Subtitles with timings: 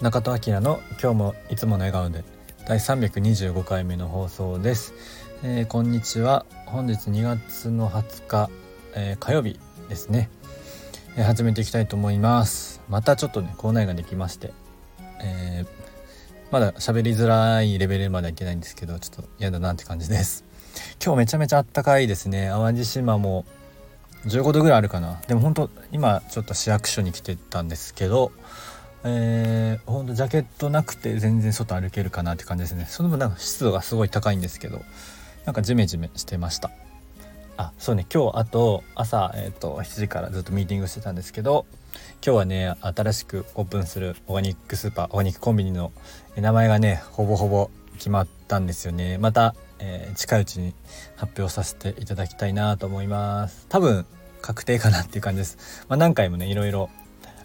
[0.00, 2.24] 中戸明の今日もいつもの笑顔で
[2.66, 4.94] 第325回目の放送です、
[5.42, 6.46] えー、こんにちは。
[6.64, 8.50] 本日2月の20日、
[8.94, 9.60] えー、火曜日
[9.90, 10.30] ですね、
[11.16, 12.80] えー、始めていきたいと思います。
[12.88, 14.54] またちょっとね校内ができまして、
[15.22, 15.66] え
[16.50, 20.44] まだ喋りづらいレベルまではいけないんですけどちょっと嫌だなって感じです。
[21.04, 22.48] 今日めちゃめちゃあったかいですね。
[22.48, 23.44] 淡路島も
[24.24, 25.20] 15度ぐらいあるかな。
[25.28, 28.32] でも本当今ちょっと市役所に来てたんですけど
[29.04, 32.86] えー、ほんとジャケットなくて全然外歩けるかなって感じですね。
[32.88, 34.82] その分なんか湿度がすごい高いんですけど
[35.46, 36.70] なんかジメジメしてました。
[37.56, 38.06] あそうね。
[38.12, 41.66] 今日あと朝、えーと、7時からずっとミーティングしてたんですけど
[42.24, 45.92] 今日はね新しくオープンするオーガニックスーパーオーガニックコンビニの
[46.36, 49.18] 名前がねほぼほぼ決まったんですよね。
[49.18, 50.74] また、えー、近いうちに
[51.16, 53.66] 発表させていただきたいなと思います。
[53.68, 54.06] 多分
[54.40, 56.88] 確定かなっていう感じです、まあ、何回もねいろいろ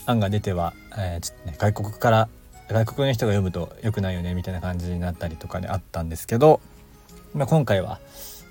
[0.06, 2.30] 案が出ては、えー、ちょっとね外国から
[2.68, 6.62] 外国の人が読むと良くないよねみたいな感じになったりとかねあったんですけど、
[7.34, 8.00] まあ、今回は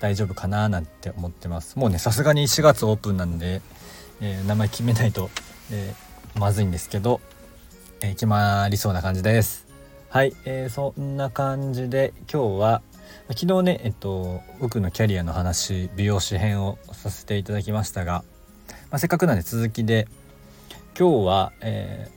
[0.00, 1.78] 大丈夫かななんて思ってます。
[1.78, 3.62] もうねさすがに4月オープンなんで、
[4.20, 5.30] えー、名前決めないと、
[5.72, 7.20] えー、まずいんですけど、
[8.00, 9.66] え決まりそうな感じです。
[10.10, 12.82] はい、えー、そんな感じで今日は
[13.30, 18.24] 昨日ねえっと僕のキャリアの話美容師編をさせていただきましたが、
[18.90, 20.06] まあ、せっかくなんで続きで
[20.96, 22.08] 今日は、え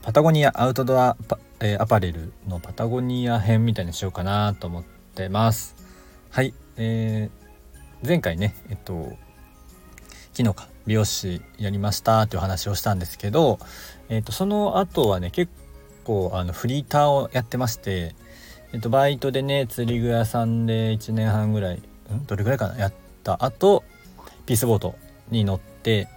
[0.00, 5.74] ー、パタゴニアアウトドアパ,、えー、アパレルのパタゴニア編みたいにしようかなと思ってます。
[6.30, 9.16] はい、えー、前回ねえっと
[10.32, 13.58] 昨日か美容師やりましたっていう話をしたんですけど、
[14.08, 15.50] えっと、その後はね結
[16.04, 18.14] 構あのフリーターをやってまして、
[18.72, 21.82] えっと、バイトでね釣り具屋さんで1年半ぐらい、ん？
[22.26, 22.78] どれぐらいかな？
[22.78, 23.82] やった後
[24.46, 24.94] ピースボート
[25.30, 25.73] に乗って、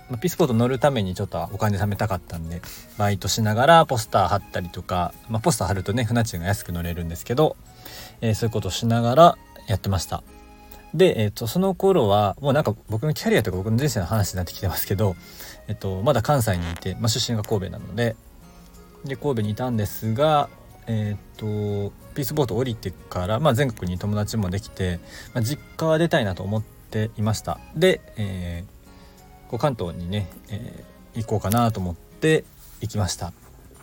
[0.10, 2.62] まあ、ピスポート乗るためにちょっとお金貯めたかったんで
[2.98, 7.58] バイトしながらポスター貼ったりとか、まあ、ポスター貼るとね船賃が安く乗れるんですけど、
[8.22, 9.38] えー、そういうことをしながら
[9.68, 10.24] やってました。
[10.94, 15.16] で、えーと、その頃はもうなんか僕のキャリアとか僕の人生の話になってきてますけど、
[15.68, 18.16] え、ー、と、まだ関西にいて、まあ、出身が神戸なので
[19.04, 20.50] で神戸にいたんですが
[20.88, 25.00] えっ、ー、とピースボート降りてから、まあ、全国に友達もできて、
[25.34, 28.77] まあ、実家は出たいなと思っていましたで、えー
[29.50, 32.44] こう関東にね、えー、行こうかなと思って
[32.82, 33.34] 行きました。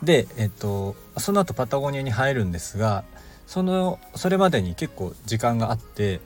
[0.03, 3.05] でえっ、とその後パタゴニアに入るんですが
[3.47, 6.19] そのそれまでに結構時間があって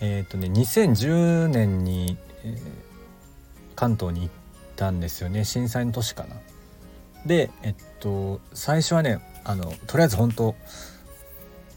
[0.00, 2.60] えっ、とね2010年に、えー、
[3.76, 4.30] 関東に行っ
[4.76, 5.44] たんですよね。
[5.44, 6.36] 震災の年かな。
[7.26, 10.54] でえっと最初はねあのとりあえず本当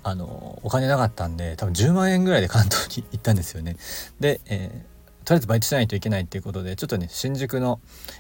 [0.04, 3.78] あのお金なかったんで多分10万円ぐらいで関東に行ったんですよね。
[4.20, 4.95] で、えー
[5.26, 7.80] とりあえずバイトしないといけないっていうことでちょっとね新宿の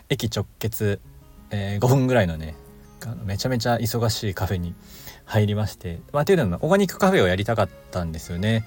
[0.09, 0.99] 駅直結、
[1.51, 2.55] えー、5分ぐらいのね
[3.05, 4.73] あのめちゃめちゃ忙しいカフェに
[5.25, 8.65] 入りまして、まあ、っていうのもオーガニックカフェをやりたかったんですよね。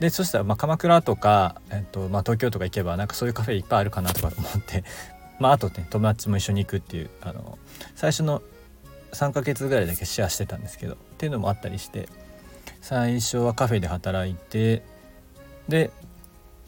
[0.00, 4.84] でそしたらま鎌倉とか、えっとまあ、東京とか行けばなんかそういうカフェいっぱいあるかなとか思って
[5.40, 7.58] まああとね友達も一緒に行くっていうあの
[7.96, 8.42] 最初の
[9.12, 12.08] 3ヶ月ぐらいだけシェアしてたんですけどっていうのもあったりして
[12.80, 14.82] 最初はカフェで働いて
[15.68, 15.90] で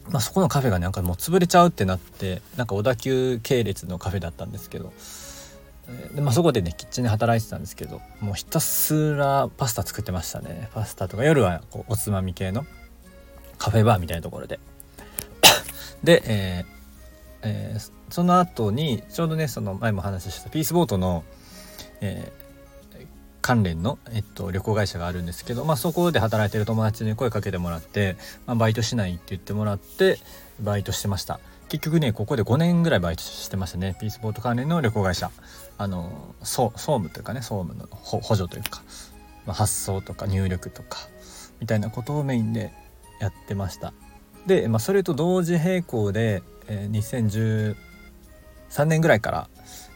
[0.09, 4.91] まあ、そこのカフェがなんかもう潰れちゃうってなってなんか小田急系列のカフェだったんですけど
[6.13, 10.69] で、まあ、そこでねキッチンで働いてたんですけどもうひたすらパスタ作ってましたね。
[10.73, 12.65] パスタとか夜はこうおつまみ系の
[13.57, 14.59] カフェバーみたいなところで。
[16.03, 16.81] で、えー
[17.43, 21.23] えー、その後にちょうどねその前も話したピースボートの、
[22.01, 22.31] え
[23.41, 28.15] 関連の、えっと、旅行会社があるんですけど、まあ、そこで働いてる友達に声かけてもらって、
[28.45, 30.17] まあ、バイトしないって言ってもらって
[30.59, 31.39] バイトしてました。
[31.69, 33.95] 結局ねここで5年ぐらいバイトしてましたね。
[33.99, 35.31] ピースポート関連の旅行会社。
[35.77, 38.83] あの総務というかね総務の補助というか、
[39.45, 40.99] まあ、発送とか入力とか
[41.59, 42.71] みたいなことをメインで
[43.19, 43.93] やってました。
[44.45, 47.75] で、まあ、それと同時並行で、えー、
[48.69, 49.49] 2013年ぐらいから、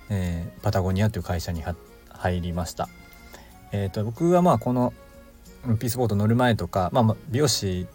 [0.10, 1.64] えー、パタゴニアという会社に
[2.10, 2.88] 入りました。
[3.76, 4.94] えーと、僕はまあこの
[5.80, 7.88] ピースボート乗る前とか、まあ、美容師、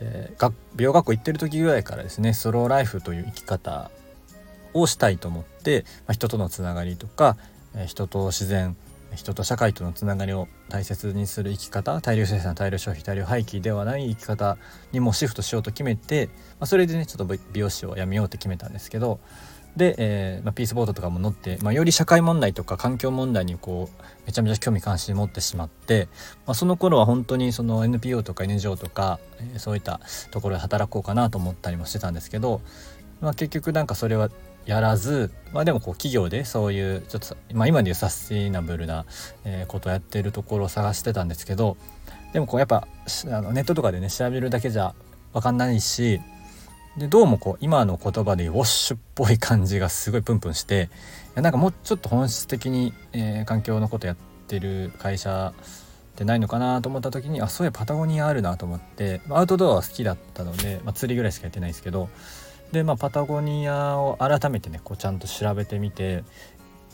[0.00, 3.90] えー、美容学校行ってる時ぐらいからですねソローライフという生き方
[4.74, 7.38] をしたいと思って、まあ、人とのつながりとか、
[7.74, 8.76] えー、人と自然
[9.14, 14.58] 人と社会とのつながりを大切にする生き方大量生産大量消費大量廃棄ではない生き方
[14.92, 19.20] にもシフトしようと決めて、まあ、それでねちょっと美容師をやめようって決めたんですけど
[19.76, 26.08] で、えーまあ、ピースボードとかも乗って、まあ、より社会問題とか環境問題にこうめちゃめちゃ興味関心持ってしまって、
[26.46, 30.00] まあ、その頃は本当にその NPO とか NGO とか、えー、そういった
[30.30, 32.60] ところで働こうかなと思ったりもしてたんですけど
[33.20, 34.30] まあ、結局なんかそれは
[34.66, 39.04] やらず、まあ、でもこう企業でそういうちょっと、まあ、今でいうサスティナブルな、
[39.44, 41.76] えことをやってるところを探してたんですけど
[42.32, 42.86] でもこうやっぱ
[43.26, 44.94] あのネットとかでね調べるだけじゃ
[45.32, 46.20] 分かんないし
[46.98, 50.88] でどうもこう今の言葉でウォッシュっぽい感じがすごいプンプンして
[51.34, 54.16] なんかもうちょっと本質的に、えー、環境のことやっ
[54.48, 62.08] てる会社ってないのかなと思った時にあそういやパタゴニアあるなと思ってアウトドアは好きだったので、まあ、釣りぐらいしかやってないですけど
[62.72, 66.24] でまあパタゴニアを改めてねこうちゃんと調べてみて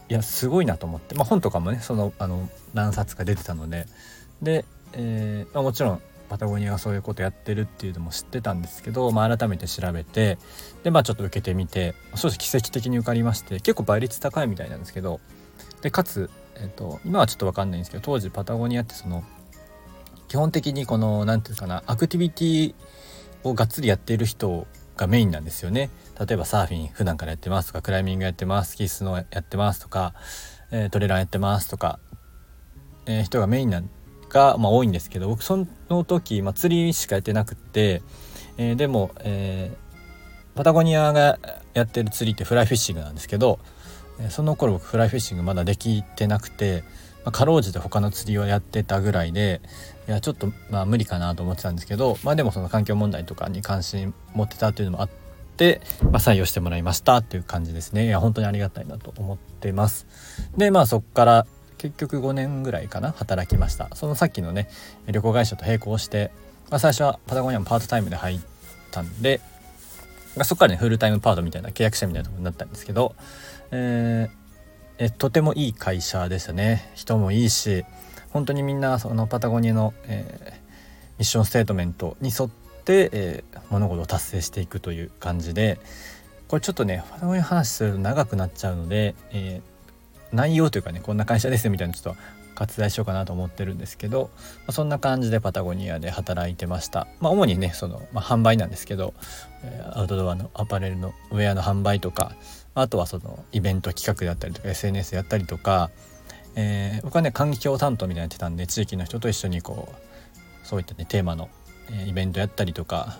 [0.08, 3.86] いやすごいなと思って、まあ、本とかもねそのあの何冊か出てたので
[4.42, 4.64] で、
[4.94, 6.02] えーまあ、もちろん
[6.32, 10.38] パタゴニアがそういうことやってるっていうのも知ってたんですけど、まあ、改めて調べて
[10.82, 15.20] でまあちょっと受けてみて少し奇跡的に受かりまして結構倍率高いみたいなんですけど
[15.82, 19.24] でかつ、えーと、今はちょっと分かんないんですけど当時パタゴニアってその
[20.28, 22.74] 基本的にこの何て言うかなアクティビティ
[23.44, 25.90] をがっつりやっている人がメインなんですよね。
[26.18, 30.14] 例えばサーフィン普段からやってますとかクライミングやってますスキースノーやってますとか、
[30.70, 31.98] えー、トレーランやってますとか、
[33.04, 33.90] えー、人がメインなん
[34.32, 38.02] が、まあ、多いんですけど僕その時、まあ、釣りしかやってなくって、
[38.56, 41.38] えー、でも、えー、パタゴニアが
[41.74, 43.58] やってる釣りってフライフィッシングなんですけど、
[44.30, 46.82] その頃僕フライフィッシングまだできてなくて、
[47.24, 49.60] まあ、かろうじて他の釣りをやってたぐらいで
[50.08, 55.10] いやちょっとまあ無理かなと思ってたんですけど、まあ、でもその環境問題とかに関心持ってたっていうのもあっ
[55.56, 58.06] て、まあ、採用してもらいましたっていう感じですね。
[58.06, 60.06] いや本当にありがたいなと思ってます。
[60.56, 61.46] でまあそっから
[61.82, 63.88] 結局5年ぐらいかな働きました。
[63.94, 64.68] そのさっきのね
[65.08, 66.30] 旅行会社と並行して、
[66.70, 68.40] まあ、最初はパタゴニアもパートタイムで入っ
[68.92, 69.40] たんで、
[70.36, 73.16] まあ、そこからねフルタイムパートみたいな契約者みたいなとこになったんですけど、
[73.72, 76.88] えー、えとてもいい会社でしたね。
[76.94, 77.84] 人もいいし
[78.30, 82.50] 本当にみんなそのパタゴニアの、えー、ミッションステートメントに沿っ
[82.84, 85.80] て、えー、物事を達成していくという感じで
[86.46, 89.71] これちょっとねパタゴニア話すると長くなっちゃうので、えー、
[90.32, 92.20] 内容というかねこんな会社ですみたいなちょっと
[92.54, 99.14] 割愛しようかなと思ってるんですけど、まあ、そんな感じでパタゴニアで働いてました、まあ、主にねその、まあ、販売なんですけど、
[99.64, 102.32] え、アウトドアのアパレルのウェアの販売とか
[102.74, 105.90] あとはそのイベント企画であったりとか SNS やったりとか、
[106.54, 111.48] えー、僕はね環境担当みたいなやってたんで地域の人と一緒にこうそういったねテーマの、
[111.90, 113.18] え、イベントやったりとか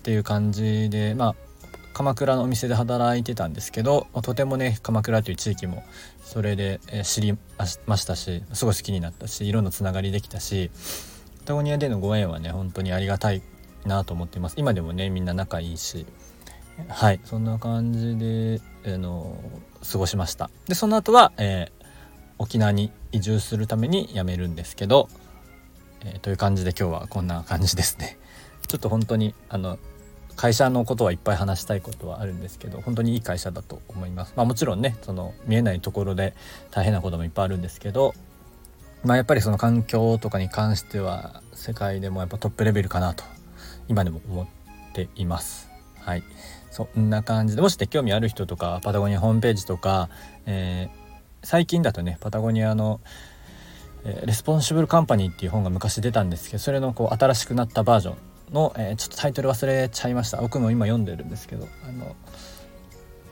[0.00, 1.34] っていう感じでまあ
[1.96, 5.82] 鎌倉のお店で働いてたんですけどとてもね鎌倉という地域も
[6.20, 7.38] それで知り
[7.86, 10.70] ましたしすごい好きになったしいろんなつながりできたし
[11.38, 13.40] パタゴニアでのご縁はね本当にありがたい
[13.86, 14.56] なと思っています。
[14.58, 16.04] 今でもねみんな仲いいし
[16.86, 19.34] はいそんな感じで、あの
[19.90, 20.50] 過ごしました。
[20.68, 21.84] でその後は、えー、
[22.36, 25.08] 沖縄に移住するために辞めるんですけど、
[26.04, 28.18] えー、という感じで今日はこんな感じですね。
[28.68, 29.78] ちょっと本当にあの
[30.36, 34.34] 会社のことはいっぱい話したいことはあるんですけど本当にいい会社だと思います。
[34.36, 36.34] まあ、もちろんねその見えないところで
[36.70, 38.14] 大変なこともいっぱいあるんですけど、
[39.02, 43.24] まあ、やっぱりその環境とかに関しては世界でもやっぱトップレベルかなと
[43.88, 44.46] 今でも思っ
[44.92, 45.68] ています。
[46.00, 46.22] はい
[46.70, 50.10] そんな感じでもしね興味ある人とかパタゴニアホームページとか、
[50.44, 53.00] えー、最近だとねパタゴニアの
[54.04, 58.16] Responsible Company っていう本が昔出たんですけどそれのこう新しくなったバージョン
[58.52, 62.16] の、えー、ちょっとタイトル忘れちゃいました僕も今読んでるんですけどあの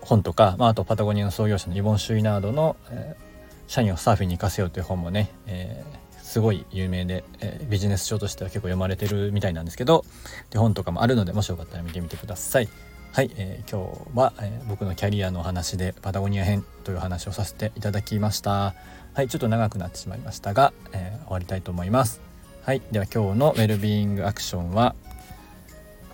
[0.01, 10.05] 本とか、まあ、あとパタゴニアの創業者のイボン・シュイナードの、えー、社員をサーフィンに行かせようという本もね、えー、すごい有名で、えー、ビジネス書としては結構読まれてるみたいなんですけど
[10.51, 12.69] で本とかもあるのでもしよかったら見てみてください。
[13.13, 18.75] はい、えー、今日は、えー、僕のキャリアの話でパタゴニア編という話をさせていただきました。
[19.15, 22.21] はい、ちょっと長くなってしまいましたが、えー、終わりたいと思います。
[22.63, 24.97] はい、では今日のウェルビーイングアクションは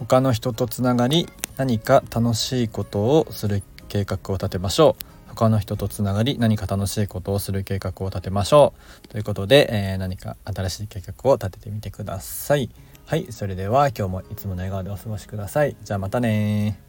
[0.01, 5.05] 他の人とつながり何か楽しいことをする計画を立てましょう。
[5.35, 8.73] 他の人とつながり何か楽しいことをする計画を立てましょ
[9.05, 9.09] う。
[9.09, 12.71] ということで、えー、何か新しい計画を立ててみてください。
[13.07, 13.31] はい。
[13.31, 15.77] それでは今日もいつもの笑顔でお過ごしください。
[15.85, 16.81] じゃあまたね